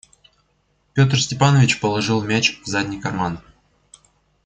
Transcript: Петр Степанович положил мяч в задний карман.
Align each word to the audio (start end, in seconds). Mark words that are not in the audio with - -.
Петр 0.95 1.19
Степанович 1.21 1.79
положил 1.79 2.23
мяч 2.23 2.59
в 2.63 2.65
задний 2.65 2.99
карман. 2.99 3.39